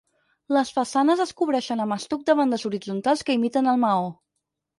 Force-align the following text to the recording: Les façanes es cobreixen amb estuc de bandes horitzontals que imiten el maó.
Les 0.55 0.69
façanes 0.77 1.21
es 1.25 1.33
cobreixen 1.41 1.83
amb 1.83 1.97
estuc 1.97 2.25
de 2.31 2.37
bandes 2.41 2.65
horitzontals 2.71 3.23
que 3.29 3.37
imiten 3.41 3.71
el 3.77 3.79
maó. 3.87 4.11